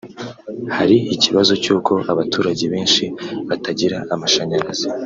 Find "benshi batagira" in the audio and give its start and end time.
2.73-3.97